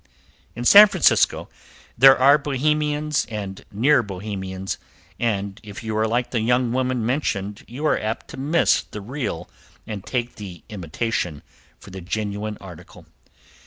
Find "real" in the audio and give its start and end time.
8.99-9.47